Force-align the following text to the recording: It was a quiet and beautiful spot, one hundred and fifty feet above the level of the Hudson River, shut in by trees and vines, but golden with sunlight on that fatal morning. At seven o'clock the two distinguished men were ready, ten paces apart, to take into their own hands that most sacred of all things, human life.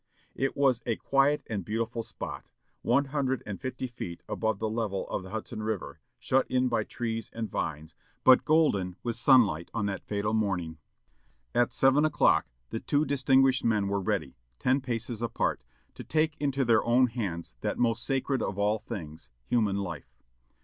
It 0.33 0.57
was 0.57 0.81
a 0.87 0.95
quiet 0.95 1.43
and 1.47 1.63
beautiful 1.63 2.01
spot, 2.01 2.49
one 2.81 3.05
hundred 3.13 3.43
and 3.45 3.61
fifty 3.61 3.85
feet 3.85 4.23
above 4.27 4.57
the 4.57 4.67
level 4.67 5.07
of 5.09 5.21
the 5.21 5.29
Hudson 5.29 5.61
River, 5.61 5.99
shut 6.17 6.47
in 6.49 6.69
by 6.69 6.83
trees 6.85 7.29
and 7.35 7.51
vines, 7.51 7.93
but 8.23 8.43
golden 8.43 8.95
with 9.03 9.15
sunlight 9.15 9.69
on 9.75 9.85
that 9.85 10.03
fatal 10.07 10.33
morning. 10.33 10.79
At 11.53 11.71
seven 11.71 12.03
o'clock 12.03 12.47
the 12.71 12.79
two 12.79 13.05
distinguished 13.05 13.63
men 13.63 13.87
were 13.89 14.01
ready, 14.01 14.37
ten 14.57 14.81
paces 14.81 15.21
apart, 15.21 15.63
to 15.93 16.03
take 16.03 16.35
into 16.39 16.65
their 16.65 16.83
own 16.83 17.05
hands 17.05 17.53
that 17.61 17.77
most 17.77 18.03
sacred 18.03 18.41
of 18.41 18.57
all 18.57 18.79
things, 18.79 19.29
human 19.49 19.75
life. 19.75 20.15